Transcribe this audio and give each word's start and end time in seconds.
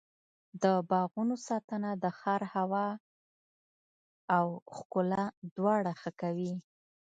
د 0.63 0.65
باغونو 0.89 1.35
ساتنه 1.47 1.89
د 2.03 2.05
ښار 2.19 2.41
هوا 2.55 2.87
او 4.37 4.45
ښکلا 4.75 5.23
دواړه 5.57 5.91
ښه 6.01 6.11
کوي. 6.21 6.53